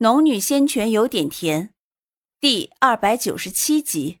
[0.00, 1.70] 农女仙泉有点甜，
[2.38, 4.20] 第二百九十七集。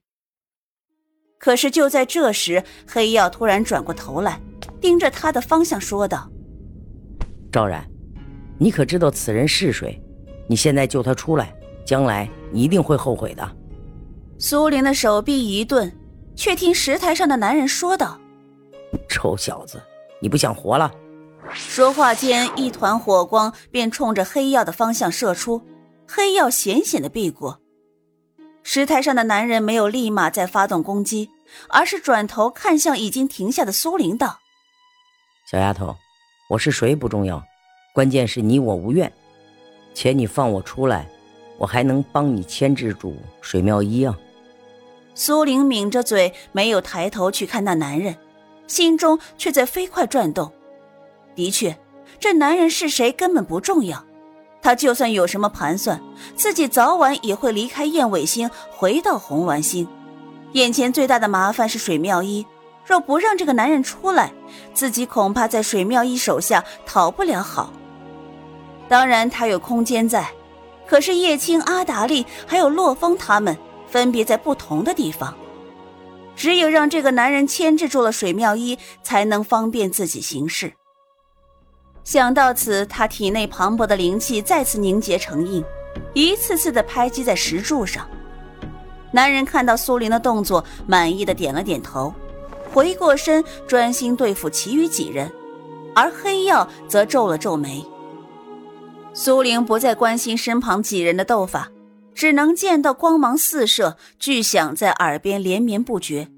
[1.38, 4.40] 可是就在这时，黑曜突然转过头来，
[4.80, 6.28] 盯着他的方向说道
[7.52, 7.88] ：“赵然，
[8.58, 10.02] 你可知道此人是谁？
[10.48, 11.54] 你现在救他出来，
[11.86, 13.56] 将来你一定会后悔的。”
[14.36, 15.96] 苏玲的手臂一顿，
[16.34, 18.20] 却听石台上的男人说道
[19.08, 19.80] ：“臭小子，
[20.20, 20.92] 你不想活了？”
[21.52, 25.62] 说话间，一团火光便冲着黑曜的方向射出，
[26.06, 27.60] 黑曜险险的避过。
[28.62, 31.30] 石台上的男人没有立马再发动攻击，
[31.68, 34.38] 而是转头看向已经停下的苏玲，道
[35.50, 35.96] ：“小丫头，
[36.50, 37.42] 我是谁不重要，
[37.94, 39.10] 关键是你我无怨，
[39.94, 41.08] 且你放我出来，
[41.56, 44.16] 我还能帮你牵制住水妙一啊。”
[45.14, 48.16] 苏玲抿着嘴，没有抬头去看那男人，
[48.66, 50.52] 心中却在飞快转动。
[51.38, 51.78] 的确，
[52.18, 54.04] 这男人是谁根本不重要。
[54.60, 56.02] 他就算有什么盘算，
[56.34, 59.86] 自己早晚也会离开燕尾星，回到红鸾星。
[60.54, 62.44] 眼前最大的麻烦是水妙一，
[62.84, 64.32] 若不让这个男人出来，
[64.74, 67.72] 自己恐怕在水妙一手下讨不了好。
[68.88, 70.28] 当然，他有空间在，
[70.88, 75.36] 可是叶青、阿达利还有洛风他们分别在不同的地方，
[76.34, 80.72] 只有让这个男人牵制住了水妙一，才能方便自己行事。
[82.08, 85.62] 想到此，他体内磅礴的灵气再次凝结成印，
[86.14, 88.08] 一次次的拍击在石柱上。
[89.12, 92.14] 男人看到苏玲的动作，满意的点了点头，
[92.72, 95.30] 回过身专心对付其余几人，
[95.94, 97.84] 而黑曜则皱了皱眉。
[99.12, 101.68] 苏玲不再关心身旁几人的斗法，
[102.14, 106.28] 只能见到光芒四射，巨响在耳边连绵不绝。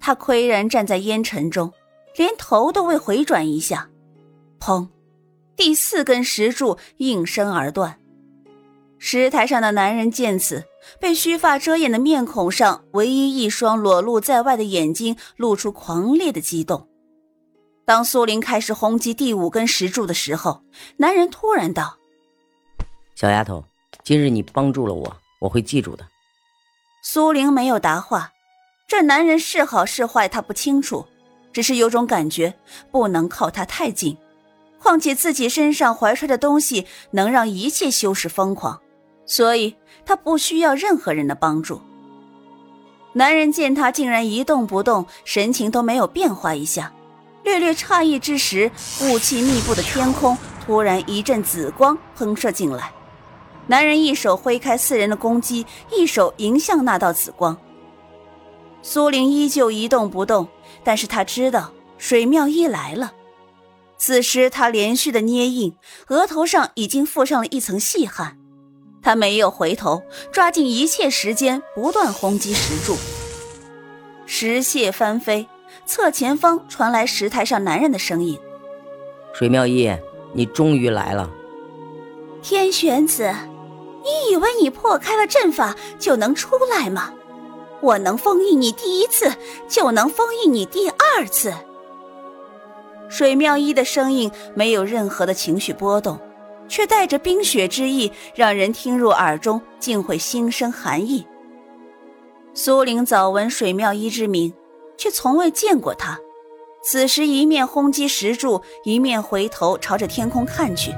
[0.00, 1.74] 他岿然站在烟尘中，
[2.16, 3.90] 连头都未回转一下，
[4.64, 4.88] 砰！
[5.56, 8.00] 第四根石柱应声而断，
[8.98, 10.64] 石台上的男人见此，
[10.98, 16.88] 被须发遮掩的面孔上唯一一双裸露在外的眼睛露出狂烈的激动。
[17.84, 20.62] 当苏玲开始轰击第五根石柱的时候，
[20.96, 21.98] 男人突然道
[23.14, 23.62] ：“小丫头，
[24.02, 26.08] 今日你帮助了我，我会记住的。”
[27.04, 28.32] 苏玲没有答话，
[28.88, 31.06] 这男人是好是坏她不清楚，
[31.52, 32.54] 只是有种感觉，
[32.90, 34.16] 不能靠他太近。
[34.84, 38.78] 况且自己身上怀揣的东西能让一切修士疯狂，
[39.24, 41.80] 所以他不需要任何人的帮助。
[43.14, 46.92] 男人见他竟然一动不动，神情都没有变化一下，
[47.44, 50.36] 略略诧异之时，雾气密布的天空
[50.66, 52.92] 突然一阵紫光喷射进来。
[53.66, 57.56] 男人一手挥开四人的攻击，一手迎向那道紫光。
[58.82, 60.46] 苏玲依旧一动不动，
[60.84, 63.14] 但是他知道水妙一来了。
[64.06, 65.74] 此时，他连续的捏印，
[66.08, 68.36] 额头上已经附上了一层细汗。
[69.00, 72.98] 他没有回头，抓紧一切时间，不断轰击石柱。
[74.26, 75.48] 石屑翻飞，
[75.86, 78.38] 侧前方传来石台上男人的声音
[79.32, 79.90] ：“水妙一，
[80.34, 81.30] 你终于来了。”
[82.44, 83.34] 天玄子，
[84.02, 87.14] 你以为你破开了阵法就能出来吗？
[87.80, 89.34] 我能封印你第一次，
[89.66, 91.54] 就能封印你第二次。
[93.14, 96.18] 水妙一的声音没有任何的情绪波动，
[96.66, 101.24] 却带着冰雪之意，让人听入耳中竟会心生寒意。
[102.54, 104.52] 苏玲早闻水妙一之名，
[104.96, 106.18] 却从未见过他。
[106.82, 110.92] 此时一面轰击石柱，一面回头朝着天空看去。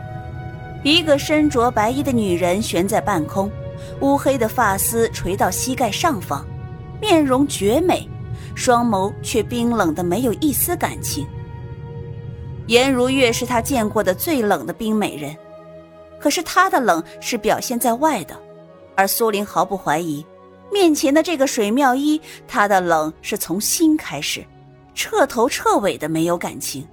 [0.83, 3.53] 一个身着白衣的女人悬在半空，
[4.01, 6.43] 乌黑的发丝垂到膝盖上方，
[6.99, 8.09] 面容绝美，
[8.55, 11.27] 双眸却冰冷的没有一丝感情。
[12.67, 15.37] 颜如月是他见过的最冷的冰美人，
[16.19, 18.37] 可是她的冷是表现在外的，
[18.97, 20.25] 而苏玲毫不怀疑，
[20.73, 24.45] 面前的这个水妙一，她的冷是从心开始，
[24.95, 26.87] 彻头彻尾的没有感情。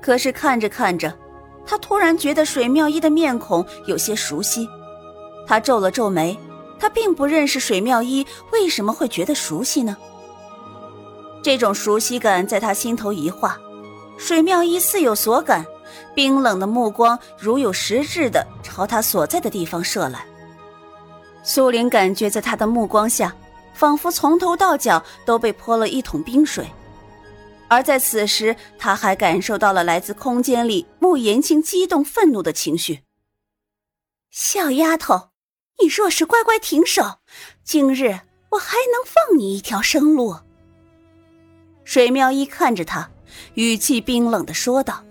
[0.00, 1.12] 可是看着看着，
[1.66, 4.68] 他突然觉得水妙一的面孔有些熟悉，
[5.46, 6.38] 他皱了皱眉，
[6.78, 9.96] 他并不认识水妙一，为什么会觉得熟悉呢？
[11.42, 13.58] 这种熟悉感在他心头一化。
[14.16, 15.66] 水妙一似有所感，
[16.14, 20.24] 冰冷的目光如有实质的朝他所在的地方射来。
[21.42, 23.34] 苏玲感觉在他的目光下，
[23.74, 26.70] 仿佛从头到脚都被泼了一桶冰水，
[27.66, 33.00] 而在此时，他还感受到了来自空间里穆言清激动愤怒的情绪。
[34.30, 35.30] 小丫头，
[35.80, 37.18] 你若是乖乖停手，
[37.64, 38.20] 今日
[38.50, 40.36] 我还能放你一条生路。
[41.82, 43.10] 水妙一看着他。
[43.54, 45.02] 语气冰冷的说道：“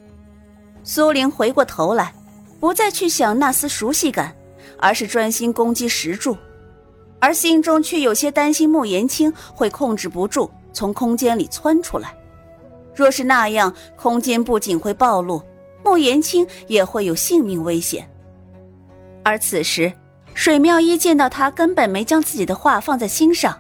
[0.83, 2.13] 苏玲回过头来，
[2.59, 4.35] 不再去想那丝熟悉感，
[4.77, 6.37] 而是专心攻击石柱，
[7.19, 12.15] 而心中却有些担心穆言青会控制不住从空间里窜出来。
[12.95, 15.41] 若是那样，空间不仅会暴露，
[15.83, 18.07] 穆言青也会有性命危险。
[19.23, 19.91] 而此时，
[20.33, 23.57] 水妙一见到他根本没将自己的话放在心上，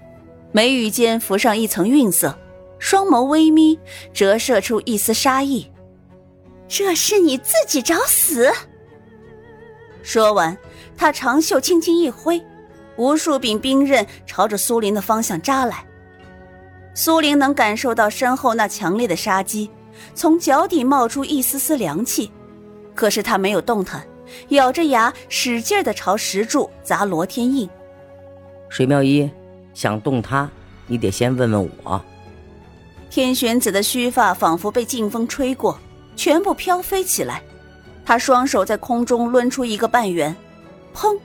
[0.51, 2.37] 眉宇间浮上一层晕色，
[2.81, 3.79] 双眸微眯，
[4.11, 5.71] 折射出一丝杀意。
[6.67, 8.51] 这是你自己找死！
[10.01, 10.57] 说完，
[10.97, 12.43] 他长袖轻轻一挥，
[12.97, 15.85] 无数柄兵刃朝着苏林的方向扎来。
[16.95, 19.69] 苏林能感受到身后那强烈的杀机，
[20.15, 22.31] 从脚底冒出一丝丝凉气，
[22.95, 24.03] 可是他没有动弹，
[24.49, 27.69] 咬着牙使劲的朝石柱砸罗天印。
[28.69, 29.29] 水妙一
[29.71, 30.49] 想动他，
[30.87, 32.03] 你得先问问我。
[33.11, 35.77] 天玄子的须发仿佛被劲风吹过，
[36.15, 37.43] 全部飘飞起来。
[38.05, 40.33] 他双手在空中抡出一个半圆，
[40.95, 41.19] 砰！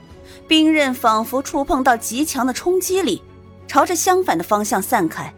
[0.49, 3.23] 冰刃仿佛触碰到极强的冲击力，
[3.69, 5.33] 朝着相反的方向散开。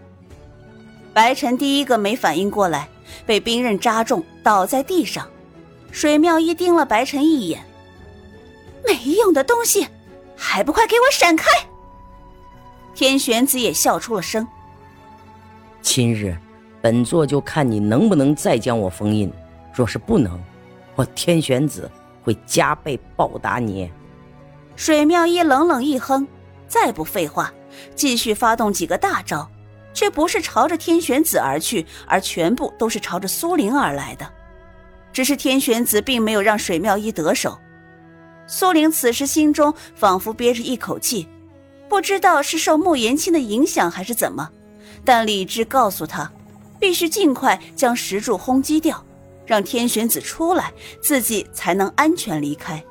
[1.14, 2.90] 白晨第一个没反应过来，
[3.28, 5.30] 被冰刃扎中，倒在地上。
[5.92, 7.64] 水妙一盯了白晨一眼，
[8.84, 9.88] 没用的东西，
[10.36, 11.46] 还不快给我闪开！
[12.96, 14.48] 天玄子也笑出了声。
[15.82, 16.38] 今日，
[16.82, 19.32] 本座就看你能不能再将我封印。
[19.74, 20.40] 若是不能，
[20.96, 21.90] 我天玄子
[22.22, 23.90] 会加倍报答你。
[24.76, 26.28] 水妙一冷冷一哼，
[26.68, 27.54] 再不废话，
[27.96, 29.50] 继续发动几个大招。
[29.92, 34.32] 却不是朝着天玄子而去，而全部都是朝着苏玲而来的。
[35.12, 37.58] 只是天玄子并没有让水妙一得手。
[38.46, 41.28] 苏玲此时心中仿佛憋着一口气，
[41.90, 44.50] 不知道是受穆言清的影响还是怎么，
[45.04, 46.32] 但理智告诉他，
[46.80, 49.04] 必须尽快将石柱轰击掉，
[49.46, 50.72] 让天玄子出来，
[51.02, 52.84] 自己才能安全离开。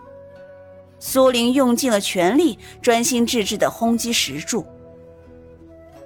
[0.99, 4.67] 苏玲用尽了全力，专心致志地轰击石柱。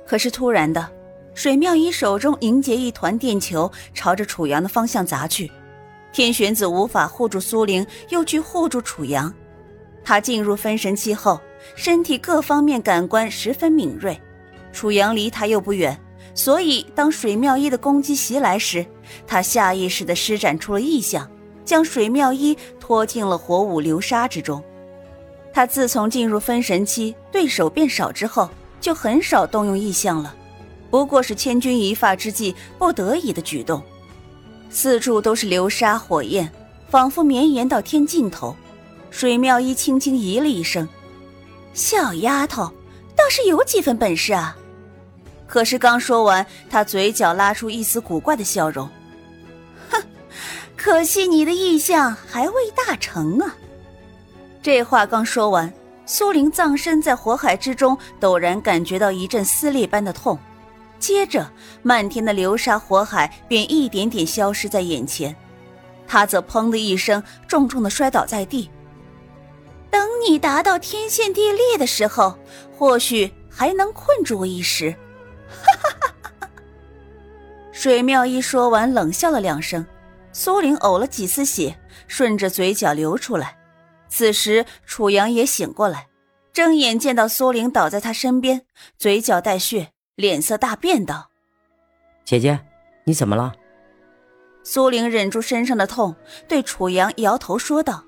[0.07, 0.87] 可是突然的，
[1.35, 5.51] 水妙一手中凝结一团电球，朝着楚阳的方向砸去。
[6.13, 9.33] 天玄子无法护住苏灵，又去护住楚阳。
[10.05, 11.41] 他进入分神期后，
[11.75, 14.21] 身体各方面感官十分敏锐。
[14.73, 15.99] 楚阳离他又不远，
[16.35, 18.85] 所以当水妙一的攻击袭来时，
[19.27, 21.31] 他下意识地施展出了异象，
[21.65, 24.63] 将水妙一拖进了火舞流沙之中。
[25.53, 28.49] 他自从进入分神期，对手变少之后。
[28.83, 30.35] 就很少动用异象了，
[30.91, 33.81] 不过是千钧一发之际不得已的举动。
[34.71, 36.51] 四处都是流沙火焰，
[36.91, 38.57] 仿佛绵延到天尽头。
[39.09, 40.89] 水妙一轻轻咦了一声
[41.73, 42.65] ：“小丫头
[43.15, 44.57] 倒是有几分本事啊！”
[45.53, 48.89] 可是刚说完，他嘴角拉出一丝古怪的笑容
[49.91, 50.03] ：“哼，
[50.79, 53.55] 可惜你的意象还未大成啊！”
[54.63, 55.71] 这话刚说完。
[56.07, 60.39] 苏玲葬身在火海之中，陡然感觉到一阵撕裂般的痛，
[60.99, 61.47] 接着
[61.83, 65.37] 漫天的流沙火海便一点点消失在眼前，
[66.09, 68.71] 他则砰的一声重重的摔倒在地。
[69.91, 72.39] 等你达到天陷地裂的时候，
[72.75, 74.97] 或许还能困住我一时。
[75.53, 76.51] 哈哈哈哈哈！
[77.73, 79.87] 水妙一说完，冷笑了两声，
[80.33, 83.57] 苏玲呕了几丝血，顺着嘴角流出来。
[84.09, 86.09] 此时，楚阳也醒过来，
[86.53, 88.63] 睁眼见到苏玲倒在他身边，
[88.99, 91.31] 嘴角带血，脸色大变，道
[92.25, 92.61] ：“姐姐，
[93.05, 93.55] 你怎么了？”
[94.65, 96.15] 苏玲忍住身上的痛，
[96.47, 98.05] 对楚阳摇头说道：“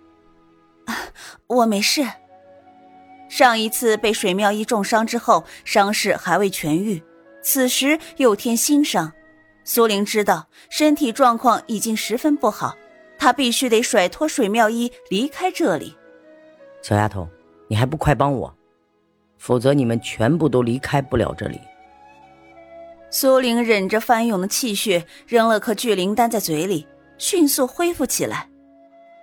[1.49, 2.07] 我没事。
[3.31, 7.03] 上一次被水妙一重伤之后，伤势还未痊愈，
[7.45, 9.13] 此时又添新伤，
[9.63, 12.75] 苏玲知道身体状况已经十分不好。”
[13.17, 15.97] 她必须得甩脱水妙一离开这里。
[16.83, 17.27] 小丫头，
[17.69, 18.53] 你还不快帮我，
[19.39, 21.59] 否则你们全部都离开不了这里。
[23.09, 26.87] 苏玲忍着翻涌的气血，扔了颗聚灵丹在嘴里，
[27.17, 28.49] 迅速恢复起来。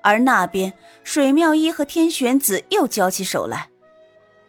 [0.01, 0.73] 而那边，
[1.03, 3.69] 水妙一和天玄子又交起手来。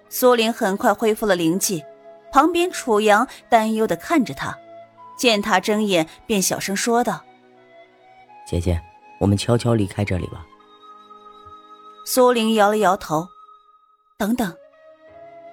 [0.08, 1.84] 苏玲很快恢复了灵气，
[2.32, 4.58] 旁边楚阳担忧的看着他，
[5.16, 7.22] 见他睁眼，便小声说道
[8.48, 8.80] ：“姐姐。”
[9.20, 10.44] 我们悄悄离开这里吧。
[12.04, 13.28] 苏玲摇了摇头，
[14.18, 14.52] 等等，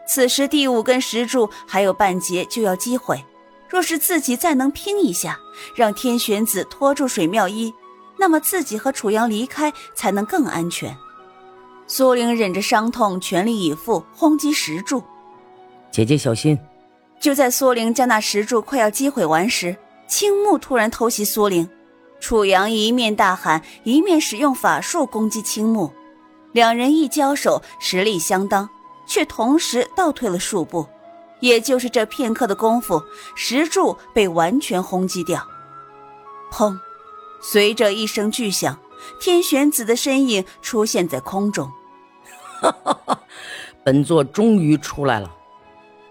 [0.08, 3.24] 此时第五根石柱还有半截就要击毁，
[3.70, 5.38] 若是自己再能拼一下，
[5.76, 7.72] 让天玄子拖住水妙一，
[8.18, 10.98] 那么自己和楚阳离开才能更安全。
[11.86, 15.04] 苏玲忍着伤痛，全力以赴轰击石柱。
[15.92, 16.58] 姐姐小心！
[17.20, 19.76] 就在苏玲将那石柱快要击毁完时，
[20.08, 21.70] 青木突然偷袭苏玲。
[22.20, 25.94] 楚阳一面大喊，一面使用法术攻击青木。
[26.52, 28.70] 两人一交手，实力相当，
[29.06, 30.88] 却同时倒退了数步。
[31.40, 33.02] 也就是这片刻的功夫，
[33.36, 35.46] 石柱被完全轰击掉。
[36.52, 36.78] 砰！
[37.42, 38.78] 随着一声巨响，
[39.22, 41.72] 天玄子的身影出现在空中。
[42.60, 43.22] 哈哈，
[43.86, 45.34] 本座终于出来了。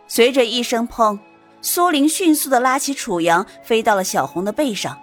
[0.08, 1.18] 随着一声砰，
[1.60, 4.98] 苏玲迅速的拉起楚阳，飞到了小红的背上。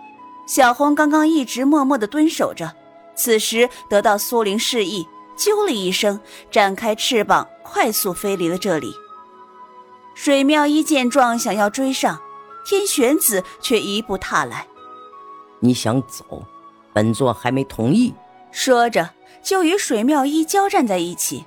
[0.47, 2.73] 小红刚刚一直默默的蹲守着，
[3.15, 5.07] 此时得到苏玲示意，
[5.37, 6.19] 啾了一声，
[6.51, 8.93] 展开翅膀，快速飞离了这里。
[10.13, 12.19] 水妙一见状，想要追上，
[12.65, 14.67] 天玄子却一步踏来。
[15.59, 16.43] 你想走，
[16.93, 18.13] 本座还没同意。
[18.51, 19.09] 说着，
[19.43, 21.45] 就与水妙一交战在一起。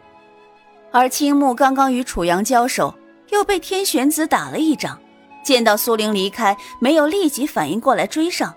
[0.91, 2.95] 而青木刚刚与楚阳交手，
[3.31, 4.99] 又被天玄子打了一掌。
[5.45, 8.55] 见到苏玲离开，没有立即反应过来追上，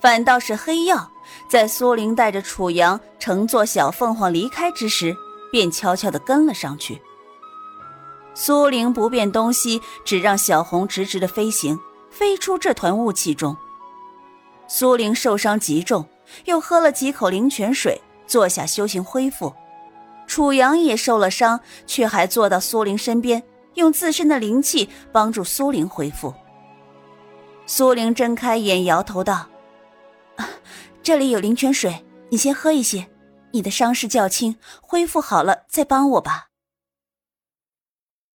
[0.00, 1.08] 反倒是黑曜
[1.48, 5.16] 在苏玲带着楚阳乘坐小凤凰离开之时，
[5.52, 7.00] 便悄悄地跟了上去。
[8.34, 11.78] 苏玲不变东西，只让小红直直的飞行，
[12.10, 13.56] 飞出这团雾气中。
[14.66, 16.08] 苏玲受伤极重，
[16.46, 19.54] 又喝了几口灵泉水，坐下修行恢复。
[20.26, 23.42] 楚阳也受了伤，却还坐到苏玲身边，
[23.74, 26.32] 用自身的灵气帮助苏玲恢复。
[27.66, 29.46] 苏玲睁开眼，摇头道
[31.02, 33.08] ：“这里有灵泉水，你先喝一些。
[33.52, 36.48] 你的伤势较轻，恢复好了再帮我吧。”